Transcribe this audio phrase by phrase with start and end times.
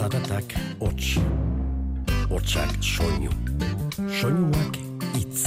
[0.00, 1.18] Zaratak hots,
[2.30, 3.28] hotsak soinu,
[4.08, 4.78] soinuak
[5.18, 5.42] itz.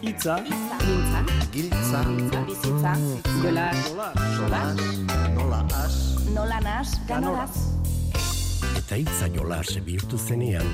[0.00, 1.20] Itza, Giltza,
[1.52, 2.00] Giltza,
[2.48, 2.92] bizitza,
[3.42, 3.66] gola,
[4.36, 4.80] solas,
[5.34, 5.98] nola as,
[6.32, 7.58] nola nas, ganoraz.
[8.80, 10.64] Eta hitza jolas bihurtu zenean,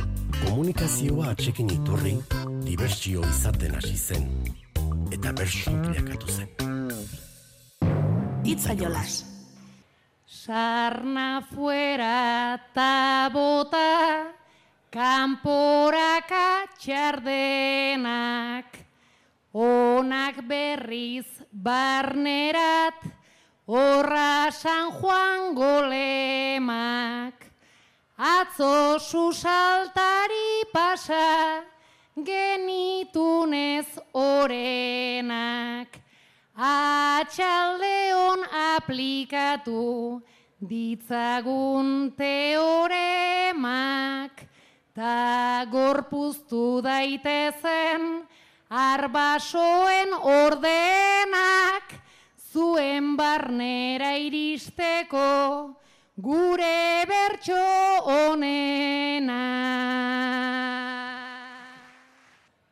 [0.44, 2.14] komunikazioa atxekin iturri,
[2.62, 4.30] dibertsio izaten hasi zen.
[5.10, 6.48] Eta bersu bilakatu zen.
[8.46, 9.29] Itza jolas.
[10.40, 14.32] Sarna fuera ta bota,
[14.88, 18.64] kanporaka txardenak,
[19.52, 23.04] onak berriz barnerat,
[23.68, 27.36] horra San Juan golemak.
[28.16, 31.60] Atzo susaltari pasa,
[32.16, 35.99] genitunez orenak.
[36.60, 40.20] Atxaldeon aplikatu
[40.60, 43.64] ditzagun teoremak
[44.92, 48.28] ta gorpuztu daitezen
[48.68, 51.96] arbasoen ordenak
[52.52, 55.80] zuen barnera iristeko
[56.20, 57.64] gure bertso
[58.04, 59.40] onena.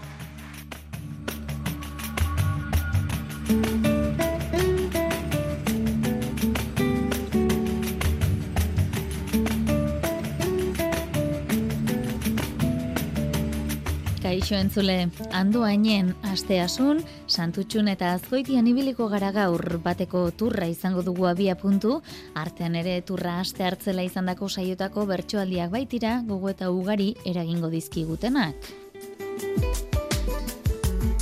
[14.43, 14.95] Kaixo entzule,
[15.31, 16.97] handu hainen asteasun,
[17.31, 22.01] santutxun eta azkoitian ibiliko gara gaur bateko turra izango dugu abia puntu,
[22.35, 28.67] artean ere turra aste hartzela izandako saiotako bertsoaldiak baitira gogo eta ugari eragingo dizkigutenak.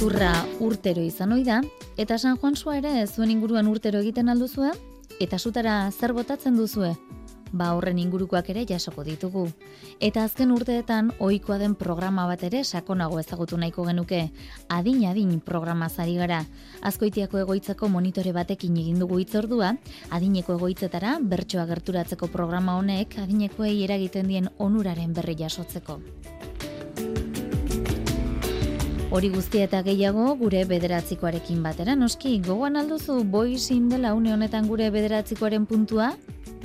[0.01, 1.61] Turra urtero izan ohi da,
[2.01, 4.73] eta San Juan Sua ere zuen inguruan urtero egiten alduzue,
[5.21, 6.95] eta sutara zer botatzen duzue,
[7.51, 9.47] ba horren ingurukoak ere jasoko ditugu.
[10.00, 14.22] Eta azken urteetan ohikoa den programa bat ere sakonago ezagutu nahiko genuke.
[14.69, 16.44] Adin adin programa zari gara.
[16.81, 19.75] Azkoitiako egoitzako monitore batekin egin dugu hitzordua,
[20.09, 26.00] adineko egoitzetara bertsoa gerturatzeko programa honek adinekoei eragiten dien onuraren berri jasotzeko.
[29.12, 34.88] Hori guztia eta gehiago gure bederatzikoarekin batera, noski, gogoan alduzu boizin dela une honetan gure
[34.94, 36.13] bederatzikoaren puntua?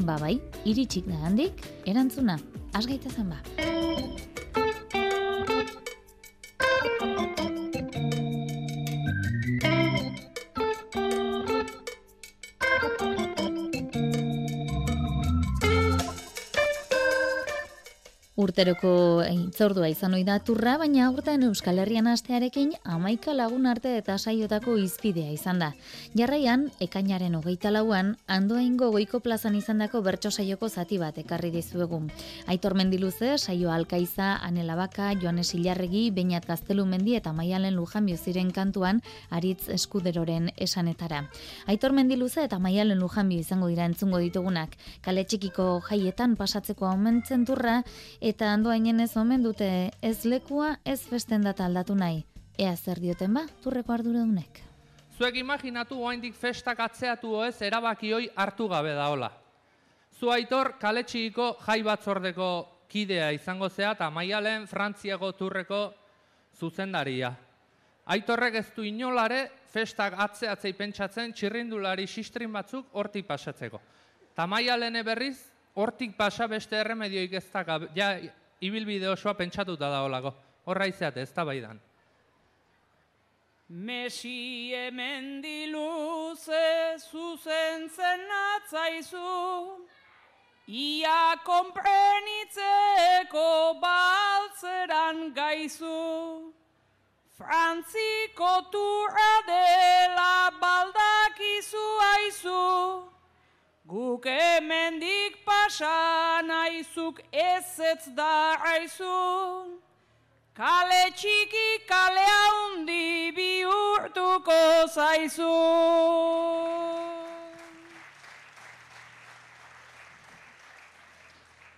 [0.04, 0.36] Ba bai,
[0.68, 2.36] iritsik da handik, erantzuna,
[2.76, 3.40] asgaitezen ba.
[18.46, 24.14] Urteroko itzordua izan ohi da turra, baina aurten Euskal Herrian astearekin amaika lagun arte eta
[24.20, 25.72] saiotako izpidea izan da.
[26.14, 31.98] Jarraian, ekainaren hogeita lauan, andoaingo goiko plazan izandako bertso saioko zati bat ekarri dizuegu.
[32.46, 38.52] Aitor Mendiluze, saio Alkaiza, Anela Baka, Joanes Ilarregi, Beñat Gaztelu Mendi eta Maialen Lujanbio ziren
[38.54, 41.24] kantuan Aritz Eskuderoren esanetara.
[41.66, 44.78] Aitor Mendiluze eta Maialen Lujanbio izango dira entzungo ditugunak.
[45.02, 47.80] Kale txikiko jaietan pasatzeko omentzen turra,
[48.20, 52.24] eta andoainen ez omen dute ez lekua ez festen data aldatu nahi.
[52.58, 54.60] Ea zer dioten ba, turreko arduradunek.
[55.16, 59.30] Zuek imaginatu oaindik festak atzeatu ez erabaki hartu gabe daola.
[60.18, 62.48] Zu aitor kaletxiko jai batzordeko
[62.88, 65.94] kidea izango zea eta maialen Frantziako turreko
[66.58, 67.32] zuzendaria.
[68.06, 73.80] Aitorrek ez du inolare festak atzeatzei pentsatzen txirrindulari sistrin batzuk hortik pasatzeko.
[74.34, 75.38] Ta maialene berriz
[75.76, 78.16] hortik pasa beste erremedioik ez da, ja,
[78.60, 80.32] ibilbide osoa pentsatuta da olako.
[80.66, 81.80] Horra izeate, ez da baidan.
[83.68, 89.78] Mesi emendiluze zuzentzen natzaizu,
[90.66, 93.48] ia konprenitzeko
[93.82, 96.52] baltzeran gaizu.
[97.36, 102.64] Frantziko turra dela baldakizu aizu,
[103.86, 109.78] Guk hemendik pasa naizuk ezetz da aizu.
[110.58, 114.58] Kale txiki kale haundi bihurtuko
[114.90, 115.54] zaizu.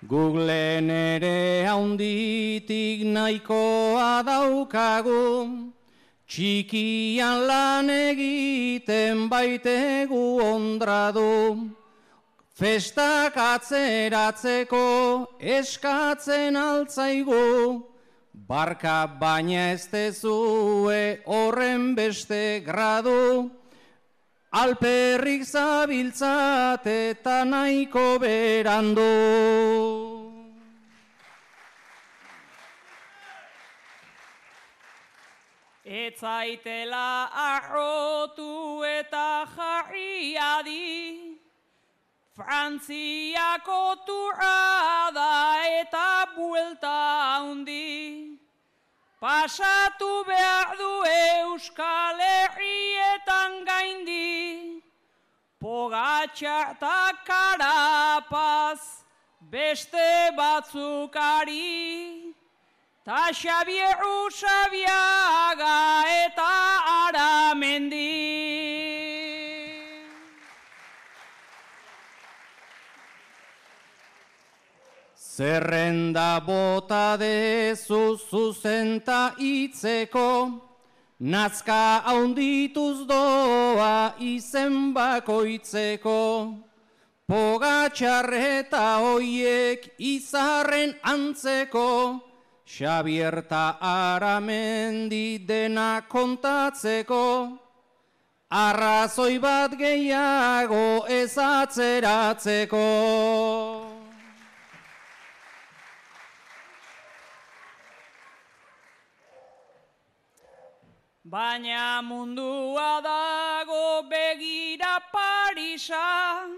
[0.09, 5.27] Googleen ere haunditik nahikoa daukagu,
[6.27, 11.77] txikian lan egiten baitegu ondradu.
[12.59, 14.79] Festak atzeratzeko
[15.39, 17.85] eskatzen altzaigu,
[18.35, 23.47] barka baina ez tezue horren beste gradu,
[24.51, 29.07] alperrik zabiltzat eta nahiko berandu.
[35.87, 41.28] Etzaitela arrotu eta jarri
[42.39, 46.99] Frantziako turra da eta buelta
[47.35, 48.39] handi.
[49.21, 54.79] Pasatu behar du Euskal Herrietan gaindi.
[55.61, 59.03] Pogatxa eta karapaz
[59.51, 62.35] beste batzukari.
[63.05, 65.79] Ta Xabier Usabiaga
[66.23, 66.53] eta
[67.03, 68.48] Aramendi.
[75.39, 80.51] Zerrenda bota dezu zuzenta itzeko,
[81.21, 86.55] nazka haundituz doa izen bakoitzeko.
[87.31, 92.19] Pogatxarreta hoiek izarren antzeko,
[92.67, 97.27] Xabierta aramendi dena kontatzeko,
[98.51, 103.78] arrazoi bat gehiago ezatzeratzeko.
[111.31, 116.49] Baina mundua dago begira Parisa,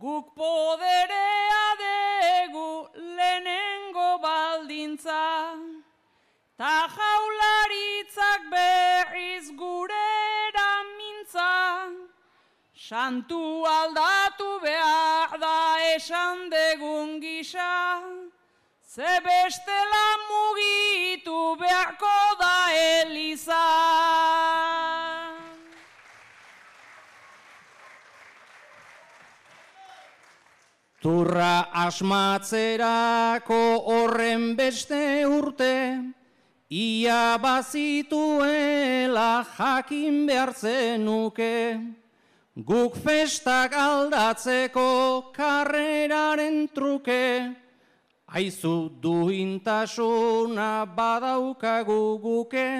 [0.00, 5.54] guk poderea degu lehenengo baldintza,
[6.58, 10.10] ta jaularitzak berriz gure
[10.98, 11.54] mintza,
[12.74, 15.58] santu aldatu behar da
[15.94, 17.70] esan degun gisa,
[18.94, 20.23] Ze bestela
[21.60, 23.64] beharko da Eliza.
[31.04, 33.58] Turra asmatzerako
[33.92, 35.74] horren beste urte,
[36.70, 39.26] ia bazituela
[39.58, 41.76] jakin behar zenuke,
[42.56, 44.88] guk festak aldatzeko
[45.36, 47.52] karreraren truke,
[48.34, 52.70] Aizu duintasuna badaukagu guke,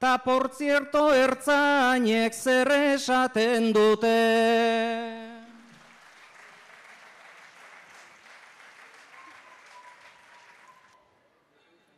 [0.00, 4.18] ta portzierto ertzainek zer esaten dute.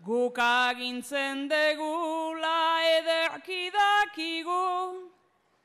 [0.04, 5.08] Guk agintzen degula ederki dakigu,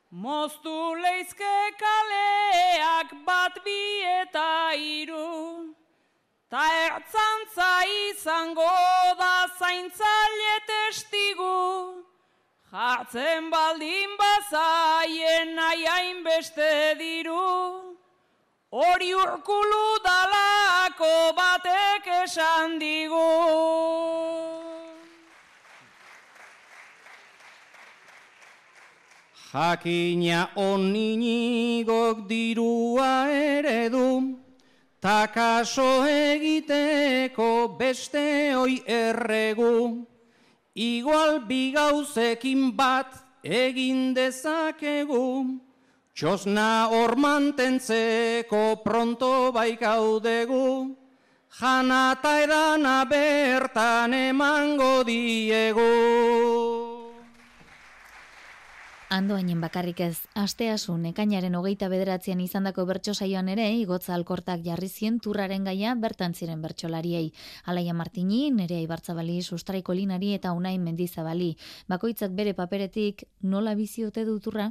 [0.08, 3.82] moztu leizke kaleak bat bi
[4.22, 5.77] eta iru.
[6.50, 7.72] Ta ertzantza
[8.10, 8.66] izango
[9.18, 12.04] da zaintzaile testigu,
[12.72, 17.98] jartzen baldin bazaien nahiain beste diru,
[18.72, 23.28] hori urkulu dalako batek esan digu.
[29.52, 34.47] Jakina oninigok dirua eredu,
[35.00, 40.02] Ta kaso egiteko beste hoi erregu,
[40.74, 43.14] igual bigauzekin bat
[43.44, 45.60] egin dezakegu,
[46.18, 50.96] txosna hor mantentzeko pronto baikaudegu,
[51.60, 56.87] jana eta edana bertan emango diegu.
[59.10, 64.90] Ando hainen bakarrik ez, asteasun ekainaren hogeita bederatzean izandako bertso saioan ere, igotza alkortak jarri
[64.92, 67.30] zien turraren gaia bertan ziren bertsolariei.
[67.64, 71.54] Alaia Martini, nerea ibartzabali, sustraiko linari eta unain mendizabali.
[71.88, 74.68] Bakoitzak bere paperetik nola biziote du turra?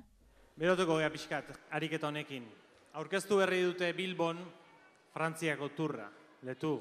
[0.56, 2.46] Beroteko gea pixkat, ariketa honekin.
[2.94, 4.46] Aurkeztu berri dute Bilbon,
[5.18, 6.12] Frantziako turra,
[6.46, 6.78] letu.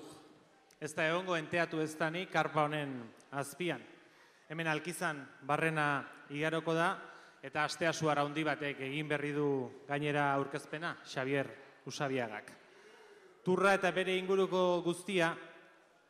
[0.79, 2.99] Ez da egongo enteatu ez dani, karpa honen
[3.33, 3.81] azpian.
[4.53, 6.99] Hemen alkizan, barrena igaroko da,
[7.47, 9.47] Eta astea suara handi batek egin berri du
[9.87, 11.47] gainera aurkezpena, Xavier
[11.87, 12.51] Usabiagak.
[13.47, 15.29] Turra eta bere inguruko guztia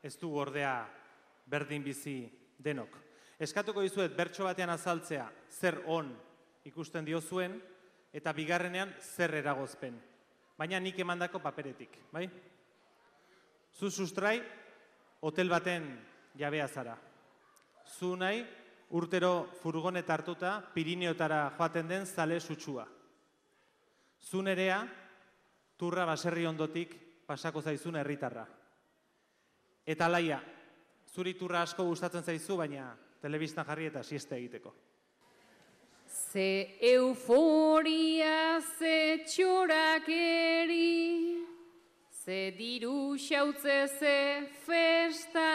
[0.00, 0.78] ez du ordea
[1.44, 2.22] berdin bizi
[2.56, 2.96] denok.
[3.36, 6.08] Eskatuko dizuet bertso batean azaltzea zer on
[6.64, 7.60] ikusten dio zuen
[8.16, 10.00] eta bigarrenean zer eragozpen.
[10.56, 12.30] Baina nik emandako paperetik, bai?
[13.76, 14.38] Zu sustrai,
[15.20, 15.98] hotel baten
[16.32, 16.96] jabea zara.
[17.84, 18.40] Zu nahi,
[18.90, 22.86] urtero furgonet hartuta Pirineotara joaten den zale sutsua.
[24.20, 24.86] Zu nerea,
[25.76, 26.94] turra baserri ondotik
[27.26, 28.46] pasako zaizun herritarra.
[29.86, 30.40] Eta laia,
[31.14, 32.90] zuri turra asko gustatzen zaizu, baina
[33.22, 34.74] telebistan jarri eta sieste egiteko.
[36.06, 40.86] Ze euforia, ze txorakeri,
[42.10, 44.16] ze diru xautze, ze
[44.66, 45.50] festa,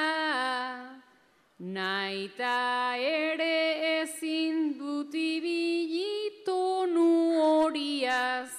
[1.61, 8.49] naita ere ezin dut ibili tonu horiaz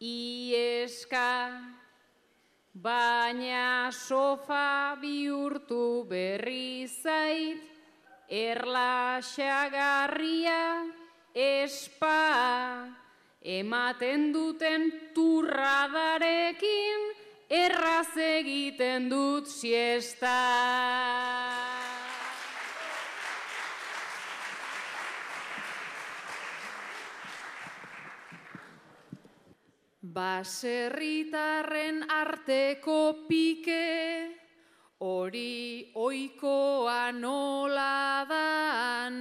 [0.00, 1.50] ieska.
[2.74, 7.62] Baina sofa bihurtu berri zait,
[8.28, 10.84] erla xagarria
[11.32, 12.92] espa,
[13.40, 17.14] ematen duten turradarekin,
[17.48, 21.53] erraz egiten dut siesta.
[30.14, 34.30] Baserritarren arteko pike,
[35.02, 39.16] hori oikoa nola dan.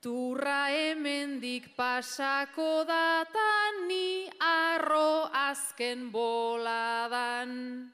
[0.00, 7.92] Turra hemendik pasako datan ni arro azken boladan.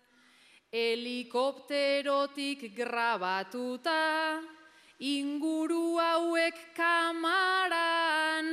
[0.71, 4.39] Helikopterotik grabatuta,
[5.03, 8.47] inguru hauek kamaran.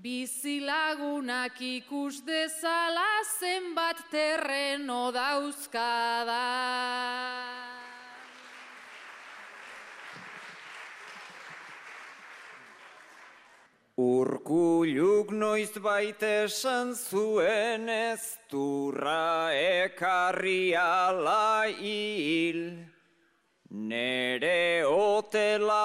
[0.00, 6.46] Bizilagunak ikus dezala zenbat terreno dauzkada.
[14.00, 22.62] Urkuluk noiz baite esan zuen ez turra ekarri ala hil.
[23.68, 24.82] Nere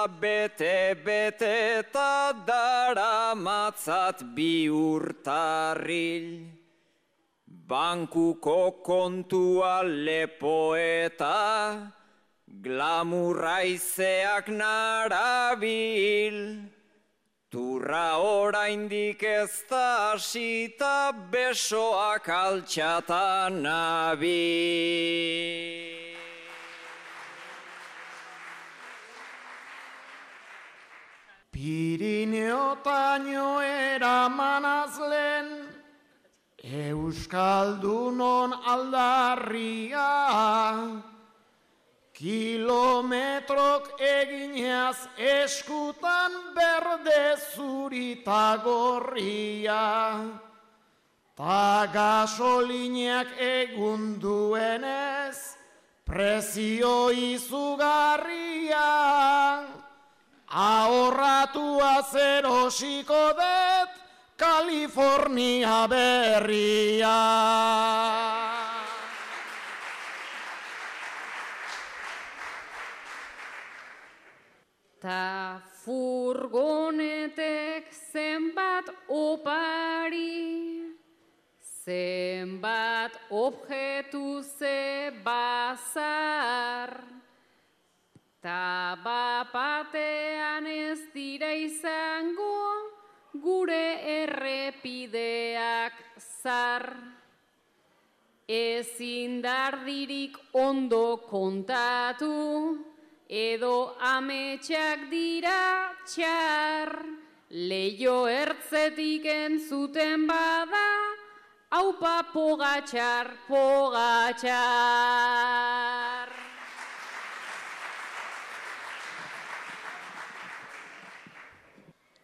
[0.05, 6.47] hotela bete-bete eta dara matzat bi urtarril.
[7.67, 11.91] Bankuko kontua lepoeta,
[12.61, 16.61] glamurraizeak narabil.
[17.51, 24.25] Turra oraindik ez da hasita besoak altxata nabil.
[31.55, 35.51] Pirineotaino eramanaz lehen,
[36.59, 40.11] Euskaldunon aldarria,
[42.11, 47.23] Kilometrok eginez eskutan berde
[47.55, 49.87] zurita gorria,
[51.39, 55.55] Ta gasolineak egun duenez,
[56.03, 58.91] prezio izugarria.
[60.47, 63.89] Ahorratua zerosiko dut
[64.37, 67.21] Kalifornia berria.
[75.01, 80.81] Ta furgonetek zenbat opari,
[81.61, 87.24] zenbat objetu ze bazar.
[88.45, 92.57] Ta bapatean ez dira izango
[93.41, 95.95] gure errepideak
[96.43, 96.85] zar.
[98.47, 102.77] Ezin dardirik ondo kontatu,
[103.25, 107.01] edo ametsak dira txar.
[107.49, 110.85] Leio ertzetik entzuten bada,
[111.73, 114.45] haupa pogatxar, pogatxar.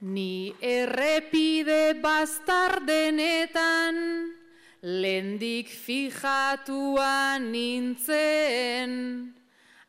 [0.01, 3.95] Ni errepide bastardenetan,
[4.81, 8.95] lendik fijatuan nintzen,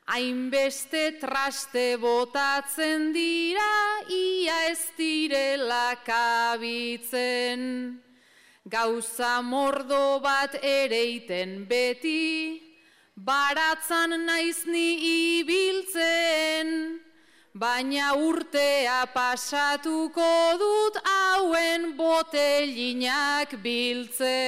[0.04, 7.96] hainbeste traste botatzen dira, ia ez direla kabitzen.
[8.68, 12.60] Gauza mordo bat ereiten beti,
[13.16, 17.00] baratzan naiz ni ibiltzen,
[17.54, 24.40] baina urtea pasatuko dut hauen botelinak biltze.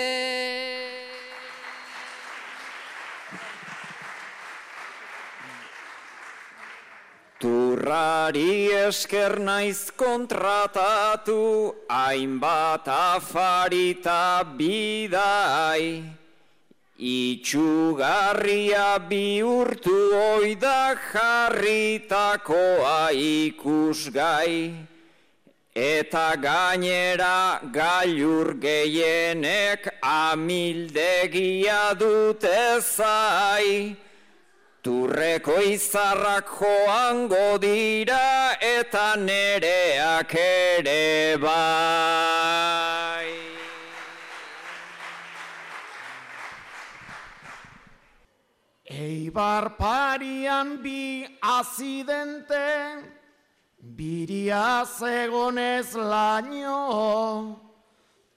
[7.44, 16.23] Turrari esker naiz kontratatu, hainbat afarita bidai.
[16.96, 24.86] Itxugarria bihurtu oida jarritakoa ikusgai,
[25.74, 33.96] eta gainera gailur gehienek amildegia dute zai.
[34.84, 43.43] Turreko izarrak joango dira eta nereak ere bai.
[48.94, 53.02] Eibar parian bi azidente,
[53.96, 57.58] biria zegonez laino,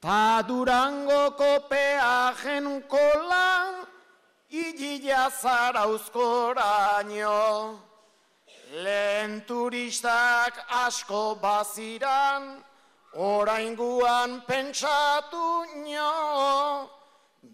[0.02, 3.86] ta durangoko peajen kola,
[4.50, 7.80] igila zarauzkoraino.
[8.84, 10.54] Lehen turistak
[10.86, 12.64] asko baziran,
[13.14, 16.97] orainguan pentsatu nio,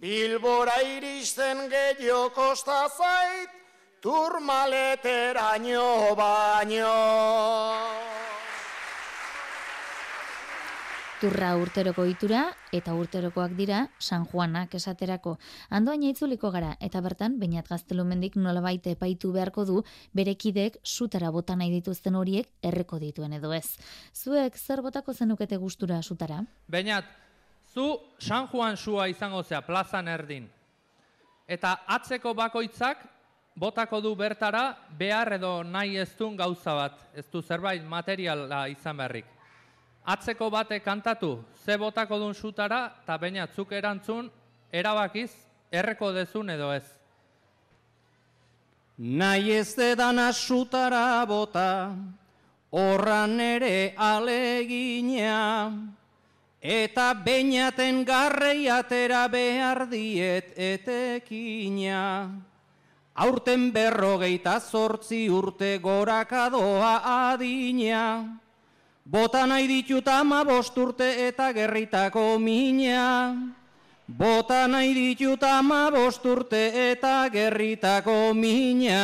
[0.01, 3.49] Bilbora iristen gehiago kosta zait,
[4.01, 8.23] turmaleteraino baino.
[11.23, 12.41] Turra urteroko itura
[12.75, 15.37] eta urterokoak dira San Juanak esaterako.
[15.69, 21.71] Andoaina itzuliko gara eta bertan bainat gaztelumendik nolabait epaitu beharko du berekidek sutara bota nahi
[21.77, 23.79] dituzten horiek erreko dituen edo ez.
[24.11, 26.43] Zuek zer botako zenukete gustura sutara?
[26.67, 27.07] Bainat,
[27.73, 30.49] zu San Juan sua izango zea plazan erdin.
[31.47, 33.01] Eta atzeko bakoitzak
[33.55, 36.99] botako du bertara behar edo nahi ez duen gauza bat.
[37.15, 39.25] Ez du zerbait materiala izan beharrik.
[40.05, 44.29] Atzeko bate kantatu, ze botako duen sutara, eta bainat zuk erantzun,
[44.71, 45.31] erabakiz,
[45.71, 46.83] erreko dezun edo ez.
[48.97, 51.95] Nahi ez dedana sutara bota,
[52.69, 55.71] horran ere alegina,
[56.63, 62.31] eta beinaten garrei atera behar diet etekina.
[63.13, 66.93] Aurten berrogeita zortzi urte gorakadoa
[67.29, 68.39] adina,
[69.05, 73.35] bota nahi ditut ama bosturte eta gerritako mina.
[74.07, 79.03] Bota nahi ditut ama bosturte eta gerritako mina.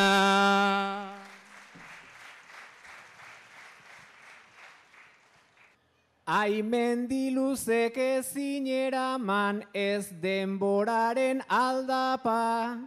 [6.29, 12.77] Aimendiluzek ezin eraman ez denboraren aldapa,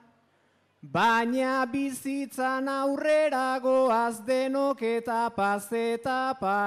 [0.79, 6.63] baina bizitzan aurrera goaz denok etapa zetapa.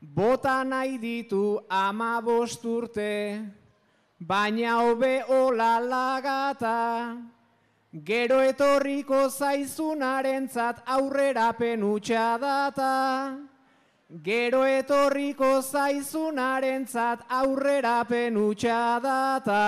[0.00, 3.44] Bota nahi ditu ama bosturte,
[4.18, 7.20] baina hobe hola lagata.
[7.92, 13.53] Gero etorriko zaizunarentzat aurrerapen utxa data.
[14.22, 19.62] Gero etorriko zaizunarentzat aurrerapen utxa data.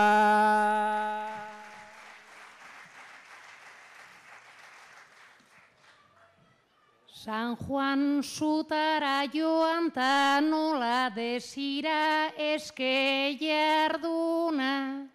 [7.11, 15.11] San Juan sutara joan ta nola desira eske jarduna,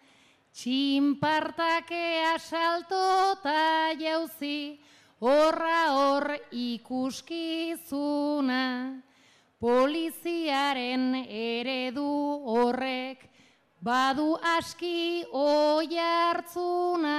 [0.52, 4.78] txinpartakea salto ta jauzi,
[5.22, 7.80] horra hor ikuskizuna,
[9.62, 12.10] poliziaren eredu
[12.50, 13.30] horrek,
[13.80, 17.18] badu aski oi hartzuna,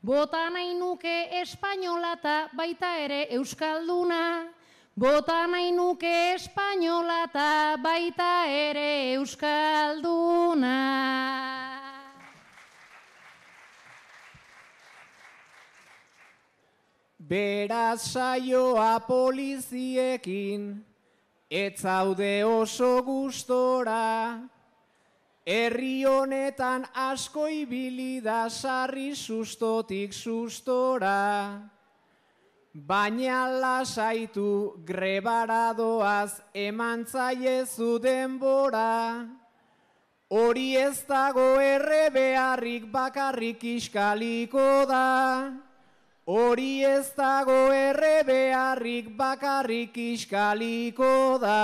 [0.00, 4.46] Bota nahi nuke espainola eta baita ere euskalduna.
[4.96, 10.76] Bota nahi nuke espainola eta baita ere euskalduna.
[17.18, 20.87] Beraz saioa poliziekin,
[21.50, 24.38] ez zaude oso gustora,
[25.48, 31.56] Herri honetan asko ibili da sarri sustotik sustora.
[32.74, 39.24] Baina lasaitu grebaradoaz eman zaiezu denbora.
[40.28, 45.67] Hori ez dago erre beharrik bakarrik iskaliko da.
[46.28, 51.54] Hori ez dago erre beharrik bakarrik iskaliko da.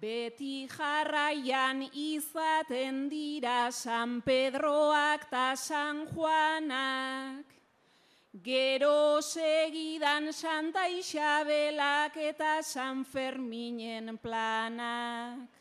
[0.00, 7.52] Beti jarraian izaten dira San Pedroak ta San Juanak,
[8.32, 15.59] gero segidan Santa Isabelak eta San Ferminen planak.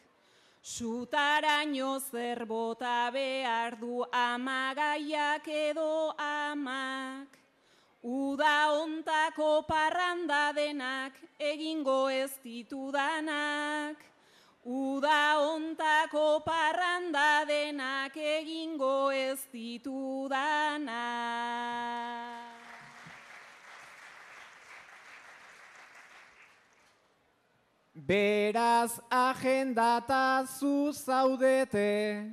[0.70, 7.40] Zutaraino zer bota behar du amagaiak edo amak,
[8.04, 13.98] Uda ontako parranda denak egingo ez ditudanak.
[14.64, 21.04] Uda ontako parranda denak egingo ez ditudana.
[28.10, 32.26] Beraz agendata zu zaudete,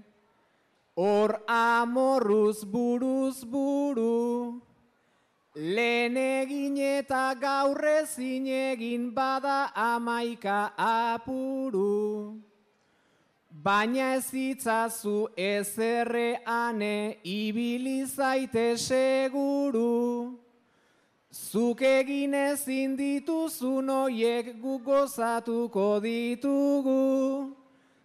[0.97, 4.63] hor amorruz buruz buru,
[5.55, 12.41] lehen egin eta gaur ezin egin bada amaika apuru.
[13.53, 20.46] Baina ez itzazu ezerre ane ibili zaite seguru.
[21.37, 27.53] Zuk egin ezin dituzun oiek gu gozatuko ditugu.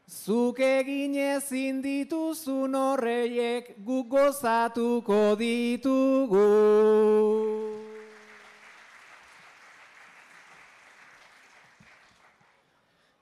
[0.05, 6.47] Zuk egin ezin dituzun horreiek gu gozatuko ditugu.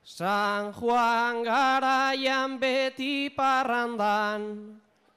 [0.02, 4.42] San Juan garaian beti parrandan,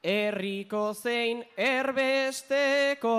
[0.03, 3.17] herriko zein erbesteko,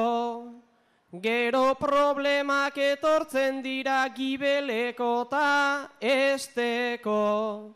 [1.20, 7.74] gero problemak etortzen dira gibeleko ta esteko.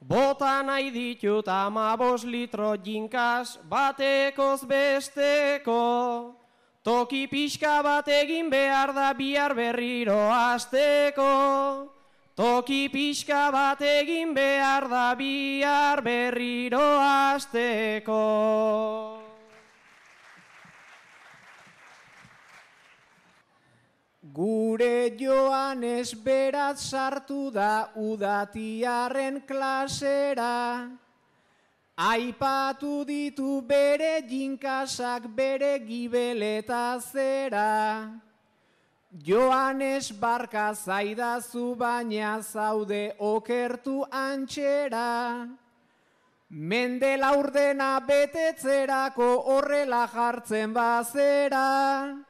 [0.00, 6.34] Bota nahi ditut amabos litro jinkas batekoz besteko,
[6.82, 11.92] toki pixka bat egin behar da bihar berriro asteko.
[12.38, 19.17] Toki pixka bat egin behar da bihar berriro asteko.
[24.38, 30.86] Gure joan esberat sartu da udatiarren klasera,
[31.98, 38.06] Aipatu ditu bere jinkasak bere gibeleta zera.
[39.10, 45.48] Joanes barka zaidazu baina zaude okertu antxera.
[46.50, 52.27] Mende laurdena betetzerako horrela jartzen bazera.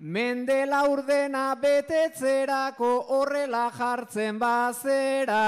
[0.00, 5.40] Mende laurdena betetzerako horrela jartzen bazera.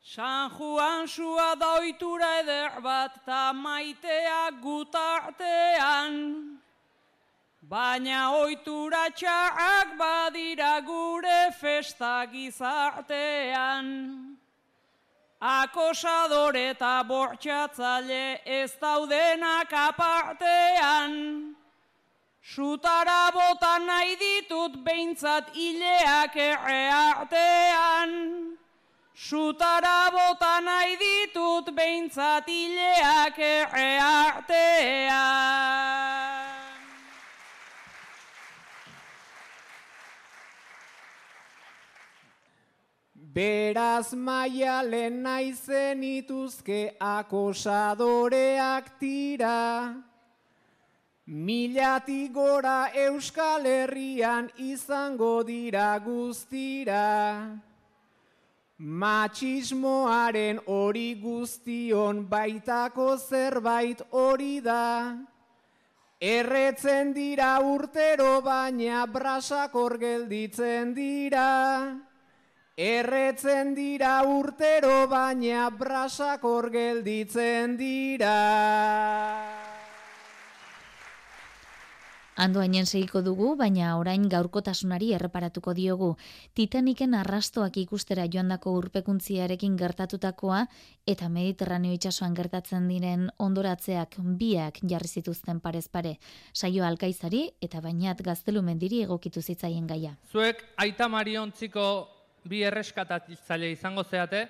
[0.00, 6.14] San Juan sua da oitura eder bat ta maitea gutartean.
[7.60, 13.86] Baina oitura txarrak badira gure festa gizartean.
[15.40, 21.54] Akosadore eta bortxatzale ez daudenak apartean.
[22.42, 28.56] Sutara bota nahi ditut behintzat hileak erre artean.
[29.14, 33.88] Sutara bota nahi ditut behintzat hileak erre.
[43.38, 49.94] Beraz maialen naizen ituzke akosadoreak tira.
[51.26, 57.60] Milatik gora Euskal Herrian izango dira guztira.
[59.04, 65.14] Matxismoaren hori guztion baitako zerbait hori da.
[66.18, 72.07] Erretzen dira urtero baina brasakor gelditzen dira.
[72.78, 78.34] Erretzen dira urtero baina brasakor gelditzen dira.
[82.38, 86.12] Andoainen segiko dugu, baina orain gaurkotasunari erreparatuko diogu.
[86.54, 90.60] Titaniken arrastoak ikustera joandako urpekuntziarekin gertatutakoa
[91.04, 96.14] eta Mediterraneo itsasoan gertatzen diren ondoratzeak biak jarri zituzten parez pare.
[96.54, 100.14] Saio alkaizari eta bainat gaztelumendiri egokitu zitzaien gaia.
[100.30, 102.17] Zuek aita mariontziko
[102.48, 104.46] bi erreskatatzaile izango zeate,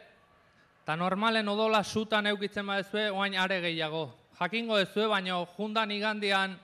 [0.82, 4.06] eta normalen odola sutan eukitzen badezue, oain are gehiago.
[4.38, 6.54] Jakingo dezue, baina jundan igandian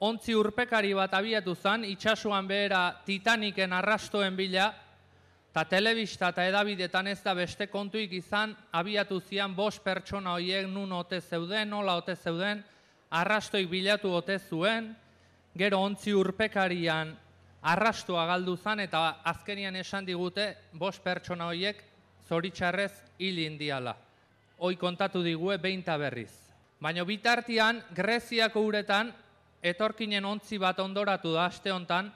[0.00, 4.72] ontzi urpekari bat abiatu zan, itxasuan behera Titaniken arrastoen bila,
[5.50, 10.92] eta telebista eta edabidetan ez da beste kontuik izan, abiatu zian bost pertsona horiek nun
[10.92, 12.64] ote zeuden, nola ote zeuden,
[13.10, 14.90] arrastoik bilatu ote zuen,
[15.56, 17.14] gero ontzi urpekarian
[17.66, 21.82] arrastoa galdu zan, eta azkenian esan digute bost pertsona horiek
[22.28, 23.96] zoritxarrez hil indiala.
[24.58, 26.30] Hoi kontatu digue behinta berriz.
[26.80, 29.12] Baina bitartian, Greziako uretan,
[29.62, 32.10] etorkinen ontzi bat ondoratu da aste hontan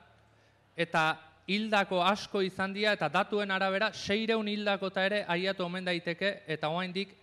[0.76, 1.04] eta
[1.50, 6.70] hildako asko izan dira eta datuen arabera seireun hildako eta ere aiatu omen daiteke eta
[6.70, 7.16] oraindik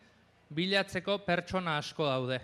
[0.49, 2.41] bilatzeko pertsona asko daude.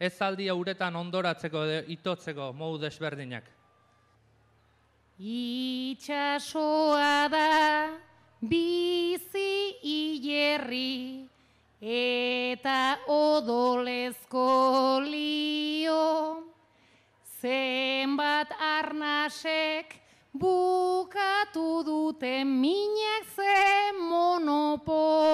[0.00, 3.53] Ez aldia uretan ondoratzeko edo itotzeko modu desberdinak.
[5.16, 6.58] Itxasoa
[7.30, 7.88] da
[8.42, 11.28] bizi hilerri
[11.80, 16.42] eta odolezko lio.
[17.40, 25.30] Zenbat arnasek bukatu dute minak ze monopolio.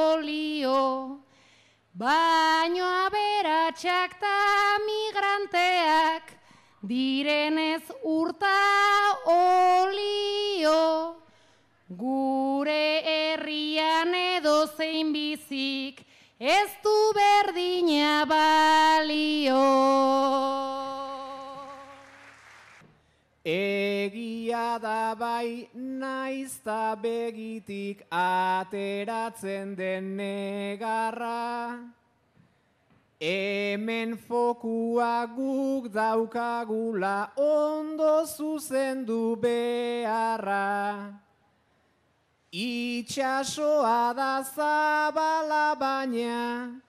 [1.94, 6.29] Baino aberatxak ta migranteak
[6.82, 8.56] direnez urta
[9.26, 11.16] olio.
[11.88, 16.04] Gure herrian edo zein bizik
[16.38, 19.66] ez du berdina balio.
[23.44, 31.99] Egia da bai naizta begitik ateratzen den negarra.
[33.20, 41.12] Hemen fokua guk daukagula ondo zuzendu beharra.
[42.50, 46.80] Itxasoa da zabala baina,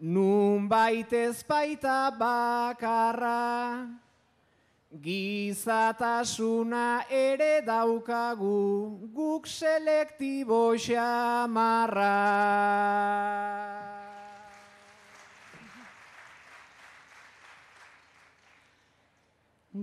[0.00, 3.92] nun baitez baita bakarra.
[5.04, 5.84] Gizatasuna
[7.12, 12.16] ere daukagu guk selektibo xamarra.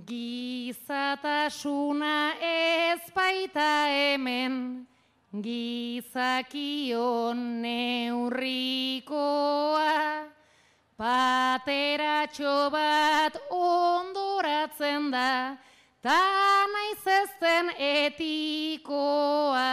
[0.03, 1.55] Gizatasuna
[2.41, 4.85] ez baita hemen,
[5.31, 6.57] gizakion
[7.63, 9.07] neurrikoa,
[10.99, 15.55] pateratxo bat ondoratzen da,
[16.03, 16.19] ta
[16.73, 19.71] naiz ezten etikoa.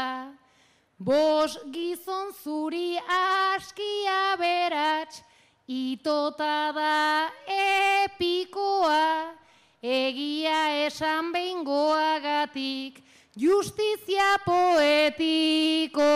[1.03, 5.23] Bos gizon zuri askia berats,
[5.67, 9.42] itota da epikoa,
[9.83, 13.03] egia esan behingoagatik,
[13.35, 16.13] justizia poetikoa.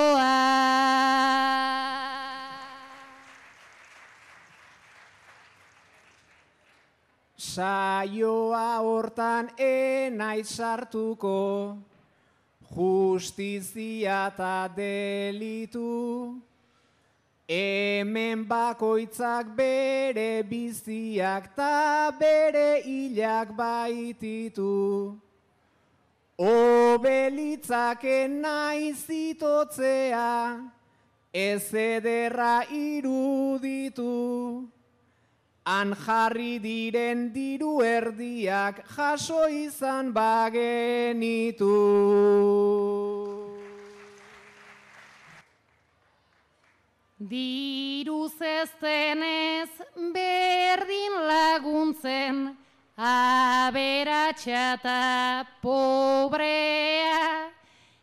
[7.36, 11.76] Saioa hortan enaiz sartuko,
[12.70, 16.36] justizia eta delitu,
[17.48, 25.14] Hemen bakoitzak bere biziak ta bere hilak baititu.
[26.36, 30.58] Obelitzake naiz itotzea,
[31.32, 34.10] ez ederra iruditu.
[35.66, 41.74] Han jarri diren diru erdiak jaso izan bagenitu.
[47.26, 49.66] Diruz eztenez
[50.14, 52.54] berdin laguntzen,
[52.94, 57.50] aberatxata pobrea,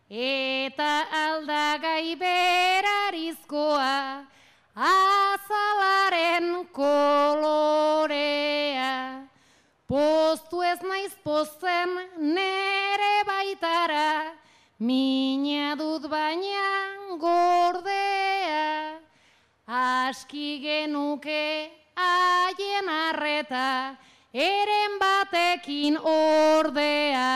[0.10, 4.28] eta aldagai berarizkoa,
[4.76, 8.12] azalaren kolorea.
[9.88, 14.36] Postu ez naiz pozen nere baitara,
[14.80, 16.53] mina dut baina
[20.24, 21.68] Aski genuke
[22.00, 23.98] haien arreta,
[24.32, 27.32] eren batekin ordea.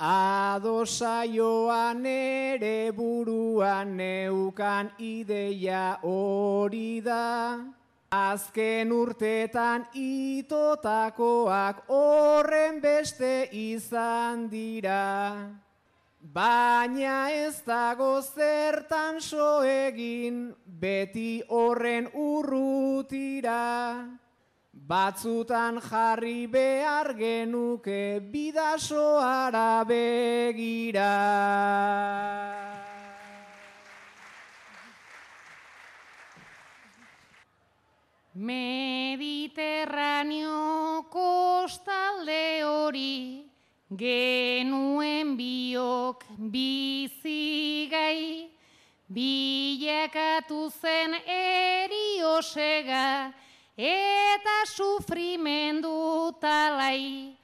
[0.00, 7.60] Adosa joan ere buruan neukan ideia hori da.
[8.08, 15.63] Azken urtetan itotakoak horren beste izan dira.
[16.34, 24.02] Baina ez dago zertan so egin beti horren urrutira.
[24.74, 31.14] Batzutan jarri behar genuke bidasoara begira.
[38.34, 43.53] Mediterraneo kostalde hori
[43.96, 48.50] genuen biok bizigai
[49.08, 53.32] bilakatu zen eriosega
[53.76, 57.36] eta sufrimendu talai.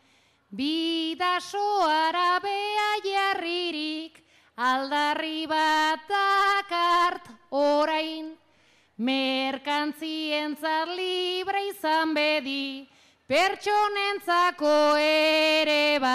[0.51, 4.19] Bidaso arabea jarririk
[4.57, 8.37] aldarri bat dakart orain.
[8.99, 12.89] Merkantzientzat libre izan bedi,
[13.31, 16.11] pertsonentzako ere bai.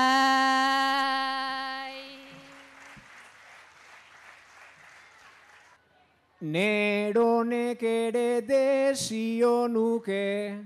[6.41, 10.59] Neronek ere desio nuke,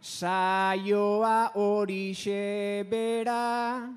[0.00, 3.92] saioa horixe bera,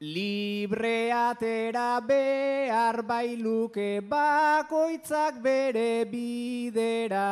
[0.00, 7.28] libre atera behar bailuke bakoitzak bere bidera.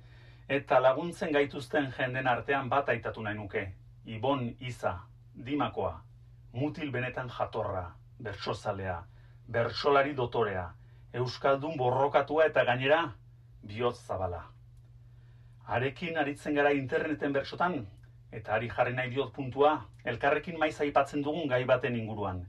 [0.50, 3.72] eta laguntzen gaituzten jenden artean bat aitatu nahi nuke.
[4.06, 5.00] Ibon Iza,
[5.36, 6.02] Dimakoa,
[6.54, 7.84] mutil benetan jatorra,
[8.20, 9.00] bertsozalea,
[9.50, 10.68] bertsolari dotorea,
[11.13, 13.02] euskaldun borrokatua eta gainera
[13.63, 14.44] bihotz zabala.
[15.68, 17.86] Arekin aritzen gara interneten bertsotan,
[18.32, 19.74] eta ari jarri nahi diot puntua,
[20.06, 22.44] elkarrekin maiz aipatzen dugun gai baten inguruan.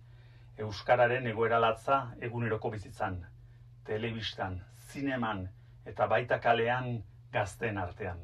[0.58, 3.18] Euskararen egoera latza eguneroko bizitzan,
[3.84, 5.48] telebistan, zineman
[5.84, 8.20] eta baita kalean gazten artean.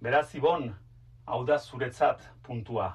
[0.00, 0.70] Beraz, Ibon,
[1.26, 2.90] hau da zuretzat puntua.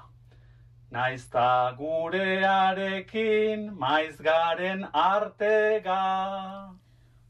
[0.90, 6.02] Naiz ta gurearekin maiz garen artega.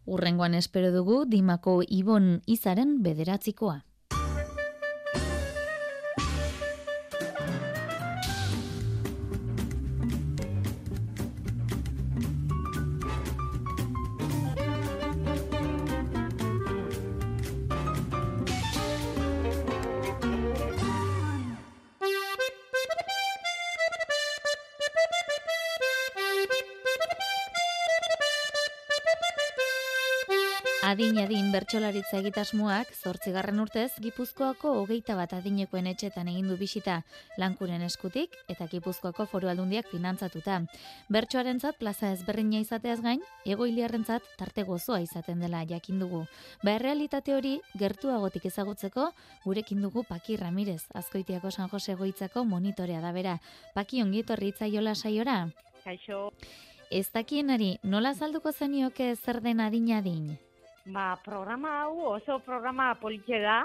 [0.06, 3.80] Urrengoan espero dugu Dimako Ibon Izaren bederatzikoa.
[30.86, 37.00] Adin adin bertsolaritza egitasmoak zortzigarren urtez Gipuzkoako hogeita bat adinekoen etxetan egin du bisita
[37.42, 40.60] lankuren eskutik eta Gipuzkoako foru aldundiak finantzatuta.
[41.10, 46.22] Bertsoarentzat plaza ezberdina izateaz gain, egoiliarrentzat tarte gozoa izaten dela jakin dugu.
[46.62, 49.10] Ba errealitate hori gertuagotik ezagutzeko
[49.42, 53.40] gurekin dugu Paki Ramirez, Azkoitiako San Jose goitzako monitorea da bera.
[53.74, 55.48] Paki ongi etorri itzaiola saiora.
[55.82, 56.28] Kaixo.
[56.94, 60.36] Ez dakienari, nola salduko zenioke zer den adin adin?
[60.86, 63.64] Ba, programa hau oso programa politxe da,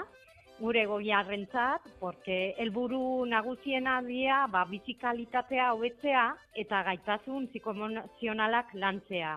[0.58, 6.24] gure goiarrentzat, porque helburu nagusiena dira ba, bizikalitatea hobetzea
[6.64, 9.36] eta gaitasun psikoemozionalak lantzea.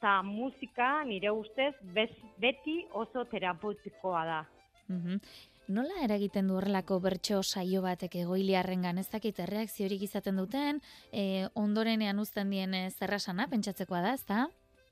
[0.00, 4.40] Ta musika, nire ustez, bez, beti oso terapeutikoa da.
[4.88, 5.20] Mhm.
[5.66, 10.78] Nola eragiten du horrelako bertso saio batek egoiliarrengan ez dakit erreakziorik izaten duten,
[11.10, 14.46] e, ondorenean uzten dien e, zerrasana pentsatzekoa da, ezta?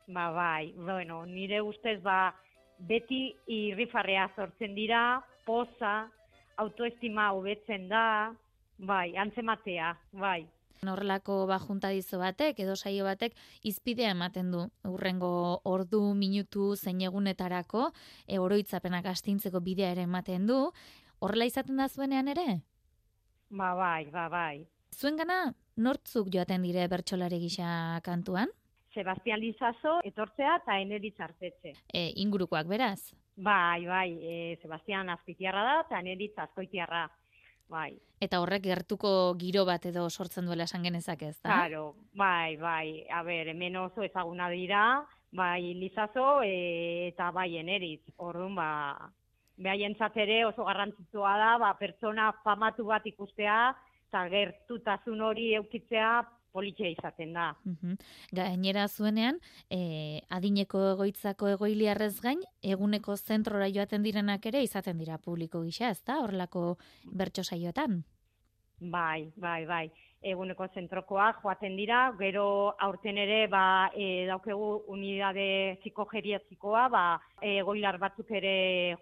[0.07, 2.35] Ba, bai, bueno, nire ustez ba,
[2.79, 6.11] beti irrifarrea sortzen dira, poza,
[6.57, 8.35] autoestima hobetzen da,
[8.79, 10.45] bai, antzematea, bai.
[10.85, 13.33] Horrelako ba juntadizo batek edo saio batek
[13.65, 17.87] izpidea ematen du urrengo ordu minutu zein egunetarako
[18.27, 20.59] e, oroitzapenak astintzeko bidea ere ematen du.
[21.25, 22.61] Horrela izaten da zuenean ere?
[23.49, 24.67] Ba, bai, ba, bai.
[24.93, 28.53] Zuengana nortzuk joaten dire bertsolari gisa kantuan?
[28.95, 31.75] Sebastian Lizazo etortzea eta eneritz hartetxe.
[31.93, 33.15] E, ingurukoak beraz?
[33.37, 37.09] Bai, bai, e, Sebastian azpitiarra da eta eneritz azkoitiarra.
[37.69, 37.95] Bai.
[38.21, 41.49] Eta horrek gertuko giro bat edo sortzen duela esan genezak ez, da?
[41.49, 42.87] Claro, bai, bai.
[43.11, 44.85] A ber, hemen oso ezaguna dira,
[45.35, 48.01] bai Lizazo e, eta bai Eneriz.
[48.17, 48.71] Orduan ba
[49.57, 53.59] behaientzat ere oso garrantzitsua da ba pertsona famatu bat ikustea
[54.09, 56.11] eta gertutasun hori eukitzea
[56.55, 57.51] politxe izaten da.
[58.35, 59.41] Gainera zuenean,
[59.71, 66.21] e, adineko egoitzako egoiliarrez gain, eguneko zentrora joaten direnak ere izaten dira publiko gisa, ezta?
[66.23, 66.67] Horrelako
[67.23, 68.03] bertso saioetan.
[68.95, 69.85] Bai, bai, bai.
[70.25, 72.47] Eguneko zentrokoak joaten dira, gero
[72.87, 75.47] aurten ere ba, e, daukegu unidade
[75.83, 77.05] psikogeriatzikoa, ba,
[77.45, 78.55] egoilar batzuk ere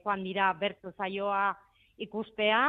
[0.02, 1.52] joan dira bertso saioa
[2.02, 2.62] ikuspea,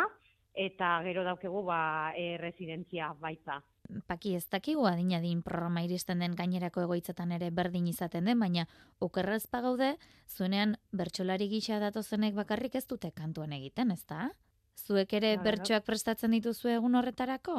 [0.54, 1.82] eta gero daukegu ba,
[2.16, 3.62] e, residentzia baita.
[4.08, 8.66] Paki ez dakigu adinadin programa iristen den gainerako egoitzetan ere berdin izaten den, baina
[9.04, 9.94] okerrez pagaude,
[10.28, 14.30] zuenean bertsolari gisa datozenek bakarrik ez dute kantuan egiten, ezta?
[14.76, 17.58] Zuek ere Bai, bertsoak prestatzen dituzu egun horretarako?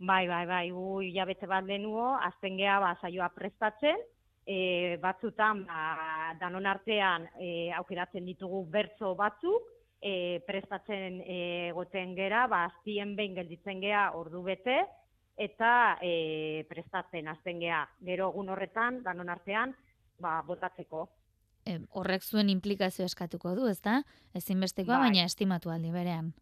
[0.00, 4.02] Bai, bai, bai, gu hilabete bat lehenuo, azten geha ba, saioa prestatzen,
[4.46, 9.70] e, batzutan ba, danon artean e, aukeratzen ditugu bertso batzuk,
[10.02, 11.38] e, prestatzen e,
[11.70, 14.82] egoten gera, ba, aztien behin gelditzen gea ordu bete,
[15.36, 17.84] eta e, prestatzen azten geha.
[18.06, 19.74] Gero egun horretan, danon artean,
[20.22, 21.08] ba, botatzeko.
[21.66, 24.02] E, horrek zuen implikazio eskatuko du, ezta?
[24.34, 25.10] Ezinbestekoa, Bai.
[25.10, 26.32] baina estimatu aldi berean.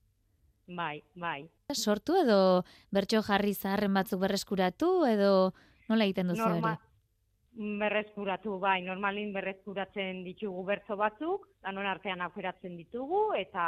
[0.67, 1.49] Bai, bai.
[1.75, 2.63] Sortu edo
[2.95, 5.53] bertso jarri zaharren batzuk berreskuratu edo
[5.89, 6.89] nola egiten duzu Norma, hori?
[7.53, 13.65] berreskuratu, bai, normalin berreskuratzen ditugu bertso batzuk, danon artean aukeratzen ditugu, eta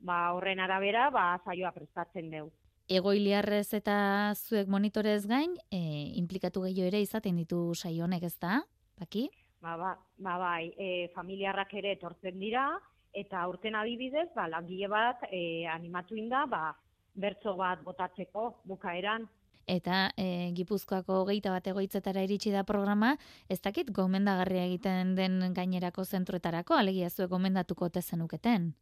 [0.00, 2.50] ba, horren arabera, ba, saioa prestatzen dugu.
[2.86, 5.78] Egoiliarrez eta zuek monitorez gain, e,
[6.20, 8.60] implikatu gehiago ere izaten ditu saio honek, ezta?
[8.94, 9.24] Paki?
[9.60, 12.68] Ba, ba, ba bai, e, familiarrak ere etortzen dira,
[13.10, 16.76] eta aurten adibidez, ba, langile bat e, animatu inda, ba,
[17.18, 19.26] bertso bat botatzeko bukaeran.
[19.66, 23.16] Eta e, Gipuzkoako geita bat egoitzetara iritsi da programa,
[23.50, 28.76] ez dakit gomendagarria egiten den gainerako zentroetarako, alegia zuek gomendatuko ote zenuketen.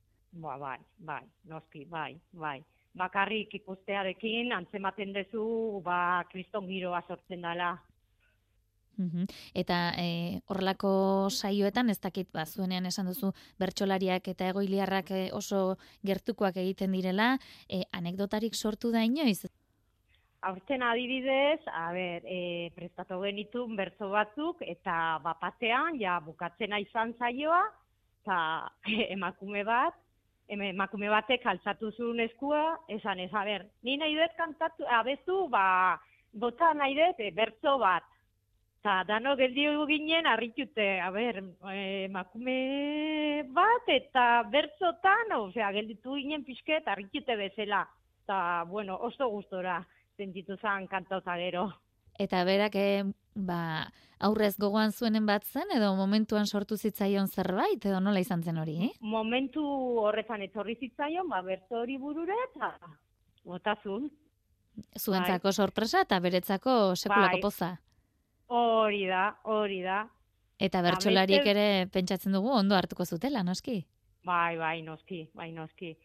[0.44, 2.58] Ba, bai, bai, noski, bai, bai.
[2.94, 7.74] Bakarrik ikustearekin antzematen duzu, ba, kriston giroa sortzen dela.
[9.54, 10.92] Eta e, horrelako
[11.30, 15.76] saioetan ez dakit ba, zuenean esan duzu bertsolariak eta egoiliarrak e, oso
[16.06, 17.34] gertukoak egiten direla,
[17.68, 19.50] e, anekdotarik sortu da inoiz?
[20.44, 27.62] Aurten adibidez, a ber, e, prestatu genitun bertso batzuk, eta bapatean, ja, bukatzena izan zaioa,
[28.22, 28.38] eta
[29.16, 29.96] emakume bat,
[30.48, 35.98] emakume batek altzatu zuen eskua, esan ez, a ber, ni nahi dut kantatu, abezu, ba,
[36.32, 38.04] bota nahi dut e, bertso bat.
[38.84, 41.40] Eta dano geldiu ginen harritute, a ber,
[41.72, 47.86] e, emakume bat eta bertzotan, osea, gelditu ginen pixket harritute bezala.
[48.24, 49.80] Eta, bueno, oso gustora
[50.16, 51.70] sentitu zen kantauta gero.
[52.20, 52.76] Eta berak
[53.34, 58.58] ba, aurrez gogoan zuenen bat zen edo momentuan sortu zitzaion zerbait edo nola izan zen
[58.58, 58.76] hori?
[58.86, 58.90] Eh?
[59.00, 59.64] Momentu
[60.04, 62.72] horretan etorri zitzaion, ba, bertso hori burure eta
[63.44, 64.10] botazun.
[64.98, 67.40] Zuentzako sorpresa eta beretzako sekulako Bai.
[67.42, 67.70] poza.
[68.46, 70.04] Hori da, hori da.
[70.58, 73.84] Eta Eta bertsolariek ere pentsatzen dugu ondo hartuko zutela, noski?
[74.24, 75.96] Bai, bai, noski, bai, noski.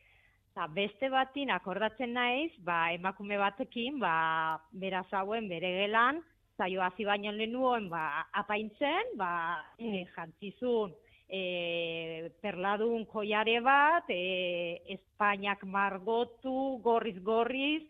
[0.51, 6.23] Eta beste batin akordatzen naiz, ba, emakume batekin, ba, beraz hauen bere gelan,
[6.59, 9.31] zaio hasi baino lehenuen, ba, apaintzen, ba,
[9.79, 10.91] e, jantzizun,
[11.29, 17.83] e, perladun koiare bat, e, Espainiak margotu, gorriz gorriz,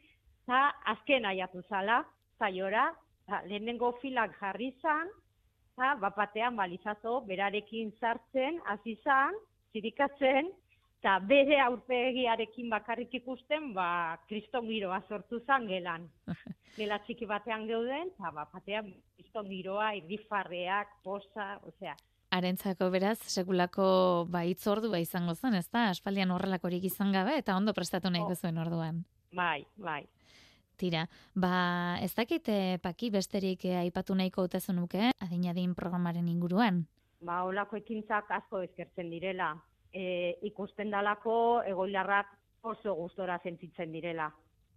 [0.44, 0.62] eta
[0.94, 2.04] azken aiatu zala,
[2.38, 2.92] zaiora,
[3.26, 5.10] eta lehenengo filak jarri zan,
[5.74, 9.38] eta bapatean balizazo, berarekin sartzen, hasi zan,
[9.74, 10.54] zirikatzen,
[11.00, 16.10] eta bere aurpegiarekin bakarrik ikusten, ba, kriston giroa sortu zan gelan.
[16.80, 21.96] Gela txiki batean geuden, eta bapatean kriston giroa, irrifarreak, posa, osea,
[22.30, 23.86] Arentzako beraz, sekulako
[24.30, 25.88] ba, itzordua izango zen, ez da?
[25.90, 29.04] Aspaldian horrelakorik izan gabe eta ondo prestatu nahiko zuen orduan.
[29.34, 30.04] bai, bai.
[30.78, 36.86] Tira, ba, ez dakit eh, paki besterik eh, aipatu nahiko ote zenuke, adinadin programaren inguruan.
[37.22, 39.56] ba, olako ekintzak asko eskertzen direla.
[39.94, 44.30] E, ikusten dalako egoilarrak oso gustora sentitzen direla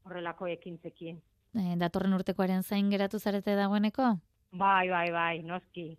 [0.05, 1.21] horrelako ekintzekin.
[1.53, 4.15] E, datorren urtekoaren zain geratu zarete dagoeneko?
[4.53, 5.93] Bai, bai, bai, noski.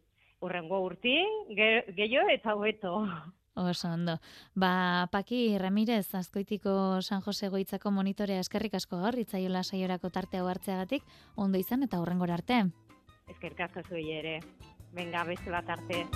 [0.43, 1.15] Urrengo urti,
[1.55, 2.97] ge, gehiago eta hobeto.
[3.55, 4.17] Oso ondo.
[4.55, 10.49] Ba, Paki Ramirez, azkoitiko San Jose goitzako monitorea eskerrik asko gaur, itzaiola saiorako tarte hau
[10.49, 11.05] hartzeagatik,
[11.35, 12.63] ondo izan eta hurrengora arte.
[13.29, 14.39] Eskerrik asko zuei ere.
[14.93, 16.07] Venga, beste bat arte.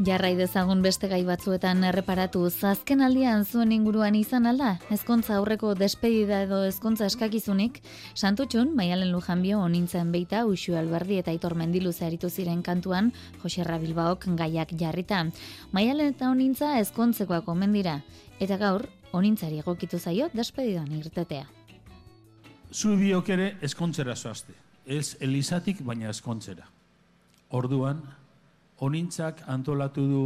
[0.00, 6.38] Jarrai dezagun beste gai batzuetan erreparatu, azken aldian zuen inguruan izan alda, ezkontza aurreko despedida
[6.46, 7.82] edo ezkontza eskakizunik,
[8.14, 13.10] santutxun, maialen lujanbio onintzen beita, usu alberdi eta itor mendilu zeharitu ziren kantuan,
[13.42, 15.26] Joserra Bilbaok gaiak jarrita.
[15.76, 17.98] Maialen eta onintza ezkontzekoak omen dira,
[18.40, 21.44] eta gaur, onintzari egokitu zaio despedidan irtetea.
[22.72, 24.56] Zu biok ere eskontzera zoazte.
[24.86, 26.64] Ez elizatik, baina eskontzera.
[27.50, 28.00] Orduan,
[28.80, 30.24] onintzak antolatu du